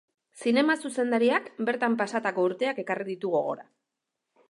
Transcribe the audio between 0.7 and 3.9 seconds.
zuzendariak bertan pasatako urteak ekarri ditu gogora.